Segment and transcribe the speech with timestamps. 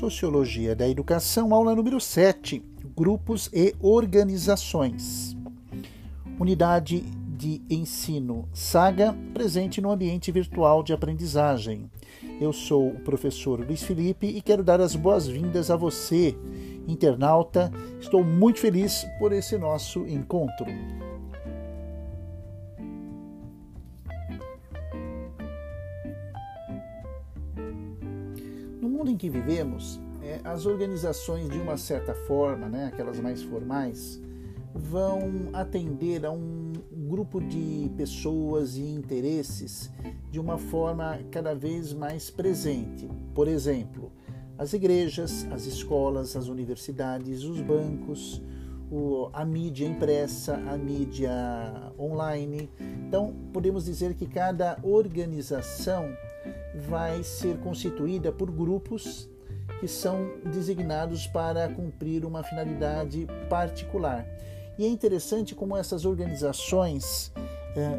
[0.00, 2.64] Sociologia da Educação, aula número 7,
[2.96, 5.36] Grupos e Organizações.
[6.38, 7.00] Unidade
[7.36, 11.90] de ensino Saga, presente no ambiente virtual de aprendizagem.
[12.40, 16.34] Eu sou o professor Luiz Felipe e quero dar as boas-vindas a você,
[16.88, 17.70] internauta.
[18.00, 20.64] Estou muito feliz por esse nosso encontro.
[28.80, 33.42] No mundo em que vivemos, é, as organizações, de uma certa forma, né, aquelas mais
[33.42, 34.20] formais,
[34.74, 39.90] vão atender a um grupo de pessoas e interesses
[40.30, 43.06] de uma forma cada vez mais presente.
[43.34, 44.12] Por exemplo,
[44.56, 48.40] as igrejas, as escolas, as universidades, os bancos,
[49.32, 51.30] a mídia impressa, a mídia
[51.98, 52.70] online.
[53.06, 56.10] Então, podemos dizer que cada organização
[56.74, 59.28] vai ser constituída por grupos
[59.78, 64.26] que são designados para cumprir uma finalidade particular.
[64.78, 67.32] E é interessante como essas organizações,
[67.76, 67.98] é,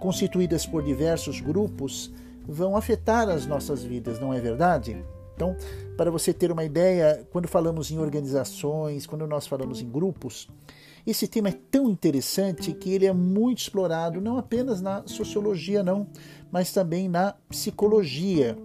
[0.00, 2.12] constituídas por diversos grupos,
[2.46, 5.04] vão afetar as nossas vidas, não é verdade?
[5.34, 5.56] Então,
[5.96, 10.48] para você ter uma ideia, quando falamos em organizações, quando nós falamos em grupos,
[11.06, 16.06] esse tema é tão interessante que ele é muito explorado não apenas na sociologia, não,
[16.50, 18.58] mas também na psicologia.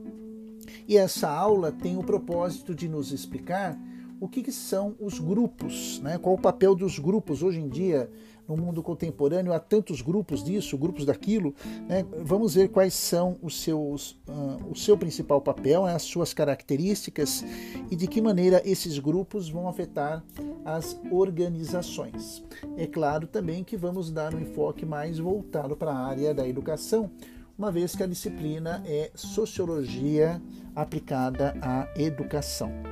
[0.88, 3.78] E essa aula tem o propósito de nos explicar
[4.20, 6.18] o que, que são os grupos, né?
[6.18, 7.42] qual o papel dos grupos.
[7.42, 8.10] Hoje em dia,
[8.52, 11.56] no mundo contemporâneo, há tantos grupos disso, grupos daquilo.
[11.88, 12.06] Né?
[12.20, 17.44] Vamos ver quais são os seus, uh, o seu principal papel, as suas características
[17.90, 20.24] e de que maneira esses grupos vão afetar
[20.66, 22.44] as organizações.
[22.78, 27.10] É claro também que vamos dar um enfoque mais voltado para a área da educação,
[27.58, 30.42] uma vez que a disciplina é sociologia
[30.76, 32.91] aplicada à educação.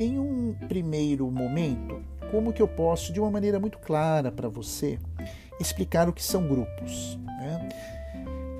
[0.00, 2.00] Em um primeiro momento,
[2.30, 4.96] como que eu posso, de uma maneira muito clara para você,
[5.58, 7.18] explicar o que são grupos?
[7.26, 7.68] Né?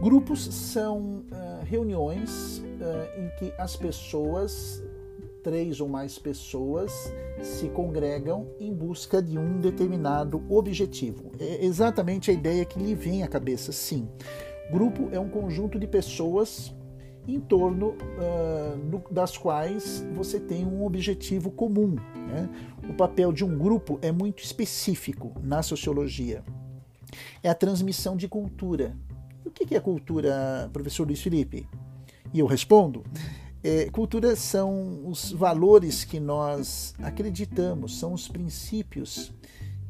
[0.02, 4.82] Grupos são uh, reuniões uh, em que as pessoas
[5.44, 6.92] três ou mais pessoas
[7.40, 11.30] se congregam em busca de um determinado objetivo.
[11.38, 14.08] É exatamente a ideia que lhe vem à cabeça, sim.
[14.72, 16.74] Grupo é um conjunto de pessoas
[17.28, 21.94] em torno uh, das quais você tem um objetivo comum.
[21.94, 22.48] Né?
[22.88, 26.42] O papel de um grupo é muito específico na sociologia.
[27.42, 28.96] É a transmissão de cultura.
[29.44, 31.68] o que é cultura, professor Luiz Felipe?
[32.32, 33.04] E eu respondo:
[33.62, 39.32] é, cultura são os valores que nós acreditamos, são os princípios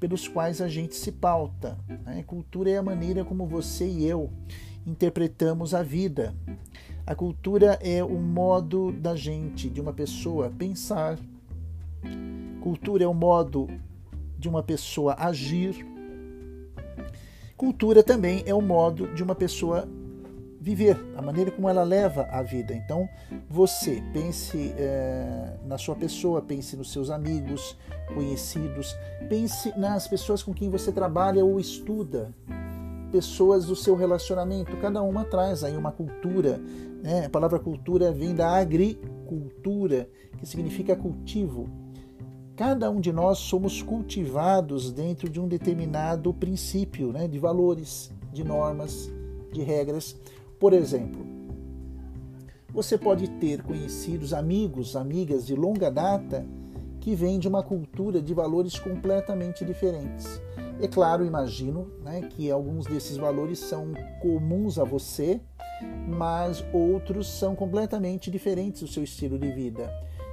[0.01, 1.79] pelos quais a gente se pauta.
[2.05, 2.25] Né?
[2.27, 4.31] Cultura é a maneira como você e eu
[4.87, 6.35] interpretamos a vida.
[7.09, 11.19] A cultura é o modo da gente, de uma pessoa, pensar.
[12.61, 13.67] Cultura é o modo
[14.39, 15.87] de uma pessoa agir.
[17.57, 19.89] Cultura também é o modo de uma pessoa
[20.61, 22.75] viver, a maneira como ela leva a vida.
[22.75, 23.09] Então,
[23.49, 27.75] você pense é, na sua pessoa, pense nos seus amigos,
[28.13, 28.95] conhecidos,
[29.31, 32.35] pense nas pessoas com quem você trabalha ou estuda,
[33.11, 34.77] pessoas do seu relacionamento.
[34.79, 36.61] Cada uma traz aí uma cultura.
[37.03, 37.27] Né?
[37.27, 40.09] A palavra cultura vem da agricultura,
[40.39, 41.69] que significa cultivo.
[42.57, 47.29] Cada um de nós somos cultivados dentro de um determinado princípio, né?
[47.29, 49.11] de valores, de normas,
[49.53, 50.17] de regras.
[50.59, 51.25] Por exemplo,
[52.73, 56.45] você pode ter conhecidos, amigos, amigas de longa data
[57.01, 60.41] que vêm de uma cultura de valores completamente diferentes.
[60.81, 65.41] É claro, imagino né, que alguns desses valores são comuns a você,
[66.07, 69.93] mas outros são completamente diferentes do seu estilo de vida.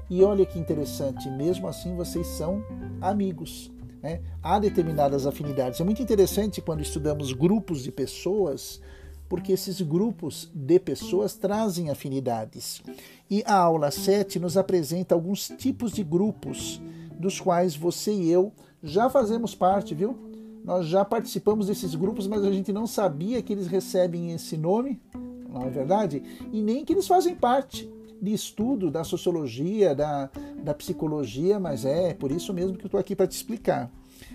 [0.10, 2.64] E olha que interessante, mesmo assim vocês são
[3.02, 3.72] amigos.
[4.04, 4.22] Né?
[4.44, 5.82] Há determinadas afinidades.
[5.82, 8.80] É muito interessante quando estudamos grupos de pessoas
[9.28, 12.82] porque esses grupos de pessoas trazem afinidades.
[13.30, 16.82] E a aula 7 nos apresenta alguns tipos de grupos
[17.18, 18.54] dos quais você e eu
[18.84, 20.25] já fazemos parte, viu?
[20.66, 25.00] Nós já participamos desses grupos, mas a gente não sabia que eles recebem esse nome,
[25.48, 26.24] não é verdade?
[26.52, 27.88] E nem que eles fazem parte
[28.20, 30.28] de estudo da sociologia, da,
[30.64, 33.92] da psicologia, mas é por isso mesmo que eu estou aqui para te explicar.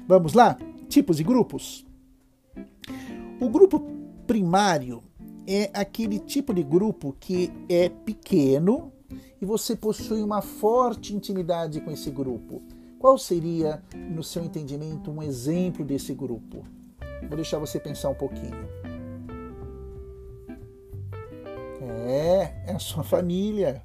[0.07, 0.57] Vamos lá?
[0.89, 1.85] Tipos de grupos.
[3.41, 3.81] O grupo
[4.25, 5.03] primário
[5.49, 8.93] é aquele tipo de grupo que é pequeno
[9.43, 12.63] e você possui uma forte intimidade com esse grupo.
[13.01, 16.63] Qual seria, no seu entendimento, um exemplo desse grupo?
[17.27, 18.69] Vou deixar você pensar um pouquinho.
[22.07, 23.83] É, é a sua família.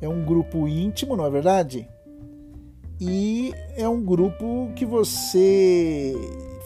[0.00, 1.88] É um grupo íntimo, não é verdade?
[3.00, 6.14] E é um grupo que você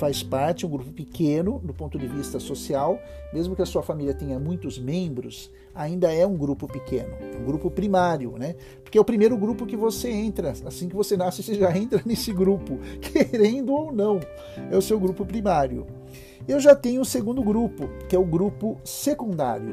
[0.03, 2.99] faz parte, um grupo pequeno do ponto de vista social,
[3.33, 7.71] mesmo que a sua família tenha muitos membros, ainda é um grupo pequeno, um grupo
[7.71, 8.57] primário, né?
[8.83, 12.03] Porque é o primeiro grupo que você entra, assim que você nasce, você já entra
[12.05, 14.19] nesse grupo, querendo ou não,
[14.73, 15.87] é o seu grupo primário.
[16.49, 19.73] Eu já tenho o segundo grupo, que é o grupo secundário.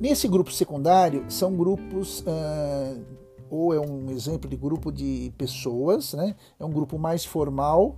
[0.00, 3.00] Nesse grupo secundário são grupos uh,
[3.48, 6.34] ou é um exemplo de grupo de pessoas, né?
[6.58, 7.96] É um grupo mais formal,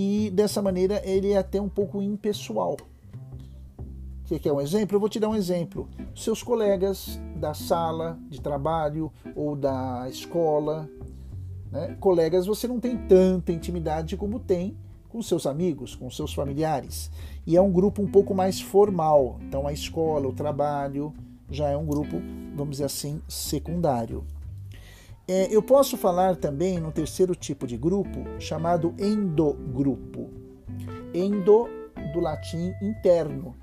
[0.00, 2.76] e dessa maneira ele é até um pouco impessoal.
[4.24, 4.94] Você quer um exemplo?
[4.94, 5.88] Eu vou te dar um exemplo.
[6.14, 10.88] Seus colegas da sala de trabalho ou da escola,
[11.72, 11.96] né?
[11.98, 14.76] colegas você não tem tanta intimidade como tem
[15.08, 17.10] com seus amigos, com seus familiares.
[17.44, 19.40] E é um grupo um pouco mais formal.
[19.48, 21.12] Então a escola, o trabalho
[21.50, 22.22] já é um grupo,
[22.54, 24.24] vamos dizer assim, secundário.
[25.30, 30.30] É, eu posso falar também no terceiro tipo de grupo, chamado endogrupo.
[31.12, 31.68] Endo,
[32.14, 33.54] do latim interno.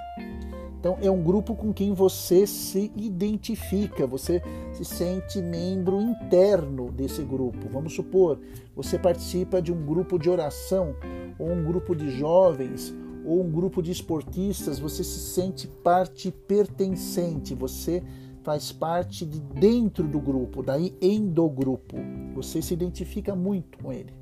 [0.79, 4.39] Então, é um grupo com quem você se identifica, você
[4.71, 7.67] se sente membro interno desse grupo.
[7.67, 8.39] Vamos supor,
[8.75, 10.95] você participa de um grupo de oração,
[11.39, 12.93] ou um grupo de jovens,
[13.25, 18.03] ou um grupo de esportistas, você se sente parte pertencente, você
[18.45, 21.97] faz parte de dentro do grupo, daí endogrupo.
[22.35, 24.13] Você se identifica muito com ele.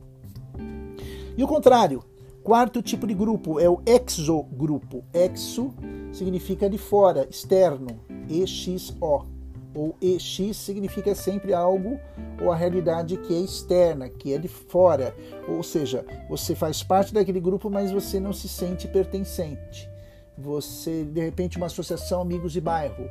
[1.38, 2.02] E o contrário,
[2.42, 5.04] quarto tipo de grupo é o exogrupo.
[5.14, 5.74] Exo
[6.14, 8.00] significa de fora, externo,
[8.30, 9.28] EXO.
[9.76, 12.00] Ou EX significa sempre algo
[12.40, 15.16] ou a realidade que é externa, que é de fora.
[15.48, 19.92] Ou seja, você faz parte daquele grupo, mas você não se sente pertencente
[20.38, 23.06] você, de repente, uma associação amigos de bairro.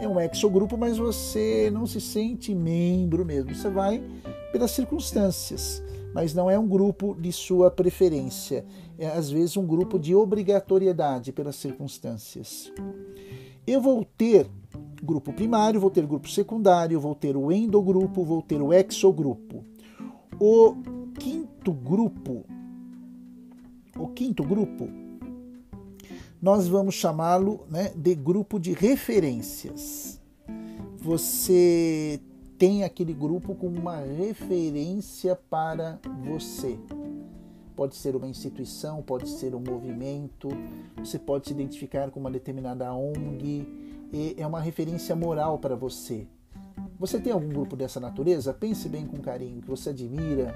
[0.00, 3.54] É um exogrupo, mas você não se sente membro mesmo.
[3.54, 4.02] Você vai
[4.52, 5.82] pelas circunstâncias,
[6.14, 8.64] mas não é um grupo de sua preferência.
[8.98, 12.72] É, às vezes, um grupo de obrigatoriedade pelas circunstâncias.
[13.66, 14.48] Eu vou ter
[15.02, 19.64] grupo primário, vou ter grupo secundário, vou ter o endogrupo, vou ter o exogrupo.
[20.40, 20.76] O
[21.18, 22.44] quinto grupo,
[23.96, 25.07] o quinto grupo
[26.40, 30.20] nós vamos chamá-lo né, de grupo de referências.
[30.96, 32.20] Você
[32.56, 36.78] tem aquele grupo como uma referência para você.
[37.76, 40.48] Pode ser uma instituição, pode ser um movimento,
[40.96, 46.26] você pode se identificar com uma determinada ONG, é uma referência moral para você.
[46.98, 48.52] Você tem algum grupo dessa natureza?
[48.52, 50.52] Pense bem com carinho, que você admira,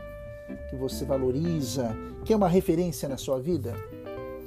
[0.69, 1.95] que você valoriza,
[2.25, 3.75] que é uma referência na sua vida?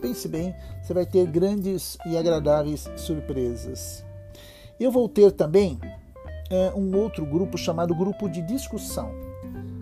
[0.06, 4.06] Pense bem, você vai ter grandes e agradáveis surpresas.
[4.80, 5.80] Eu vou ter também
[6.52, 9.10] é, um outro grupo chamado grupo de discussão.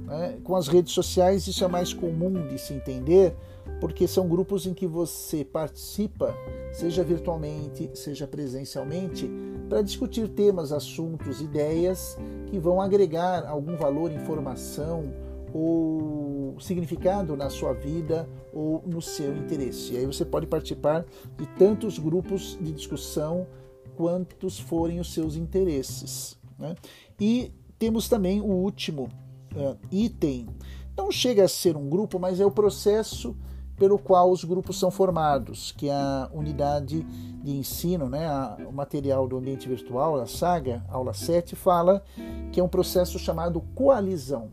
[0.09, 3.35] É, com as redes sociais isso é mais comum de se entender,
[3.81, 6.33] porque são grupos em que você participa,
[6.71, 9.29] seja virtualmente, seja presencialmente,
[9.67, 15.11] para discutir temas, assuntos, ideias que vão agregar algum valor, informação
[15.53, 16.22] ou
[16.59, 19.93] significado na sua vida ou no seu interesse.
[19.93, 21.05] E aí você pode participar
[21.37, 23.47] de tantos grupos de discussão
[23.95, 26.37] quantos forem os seus interesses.
[26.57, 26.75] Né?
[27.19, 29.09] E temos também o último
[29.55, 30.47] uh, item.
[30.95, 33.35] Não chega a ser um grupo, mas é o processo
[33.75, 37.03] pelo qual os grupos são formados, que é a unidade
[37.43, 42.03] de ensino, né, a, o material do ambiente virtual, a saga, aula 7, fala
[42.51, 44.51] que é um processo chamado coalizão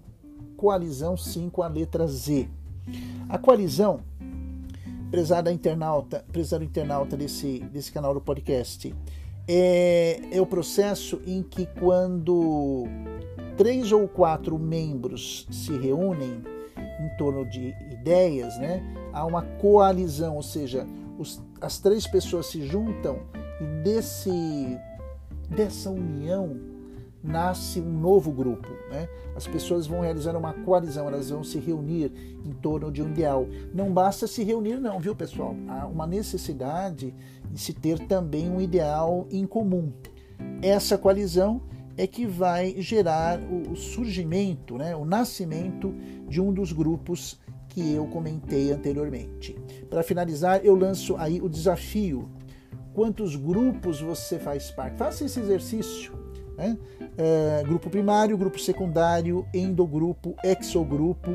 [0.60, 2.46] coalizão sim com a letra Z.
[3.30, 4.00] A coalizão,
[5.10, 8.94] prezada internauta, prezado internauta desse, desse canal do podcast,
[9.48, 12.84] é, é o processo em que quando
[13.56, 16.42] três ou quatro membros se reúnem
[16.76, 18.82] em torno de ideias, né,
[19.14, 20.86] há uma coalizão, ou seja,
[21.18, 23.20] os, as três pessoas se juntam
[23.62, 24.78] e desse,
[25.48, 26.79] dessa união
[27.22, 28.68] nasce um novo grupo.
[28.90, 29.08] Né?
[29.36, 32.12] As pessoas vão realizar uma coalizão, elas vão se reunir
[32.44, 33.46] em torno de um ideal.
[33.74, 35.54] Não basta se reunir, não, viu, pessoal?
[35.68, 37.14] Há uma necessidade
[37.50, 39.92] de se ter também um ideal em comum.
[40.62, 41.62] Essa coalizão
[41.96, 45.94] é que vai gerar o surgimento, né, o nascimento
[46.28, 49.56] de um dos grupos que eu comentei anteriormente.
[49.88, 52.28] Para finalizar, eu lanço aí o desafio.
[52.94, 54.96] Quantos grupos você faz parte?
[54.96, 56.76] Faça esse exercício né?
[57.16, 61.30] É, grupo primário, grupo secundário, endogrupo, exogrupo,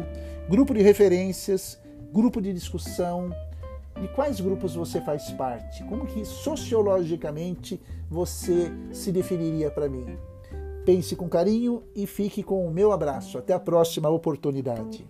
[0.50, 1.80] grupo de referências,
[2.14, 3.34] grupo de discussão,
[4.02, 5.82] De quais grupos você faz parte?
[5.86, 10.18] Como que sociologicamente você se definiria para mim?
[10.86, 13.38] Pense com carinho e fique com o meu abraço.
[13.38, 15.08] Até a próxima oportunidade.